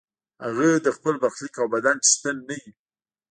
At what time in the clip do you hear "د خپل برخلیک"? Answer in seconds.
0.85-1.55